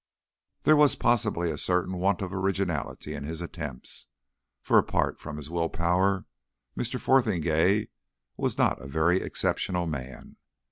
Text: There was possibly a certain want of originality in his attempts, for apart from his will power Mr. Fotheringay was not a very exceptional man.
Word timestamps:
There 0.63 0.75
was 0.75 0.95
possibly 0.95 1.51
a 1.51 1.59
certain 1.59 1.97
want 1.97 2.23
of 2.23 2.33
originality 2.33 3.13
in 3.13 3.23
his 3.23 3.39
attempts, 3.39 4.07
for 4.59 4.79
apart 4.79 5.19
from 5.19 5.37
his 5.37 5.47
will 5.47 5.69
power 5.69 6.25
Mr. 6.75 6.99
Fotheringay 6.99 7.87
was 8.35 8.57
not 8.57 8.81
a 8.81 8.87
very 8.87 9.21
exceptional 9.21 9.85
man. 9.85 10.37